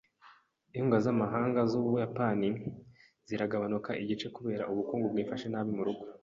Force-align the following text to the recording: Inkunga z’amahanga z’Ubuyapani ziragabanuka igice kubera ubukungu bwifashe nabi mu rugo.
Inkunga 0.75 0.97
z’amahanga 1.05 1.59
z’Ubuyapani 1.69 2.49
ziragabanuka 3.27 3.91
igice 4.01 4.27
kubera 4.35 4.67
ubukungu 4.71 5.05
bwifashe 5.13 5.47
nabi 5.49 5.71
mu 5.77 5.83
rugo. 5.87 6.05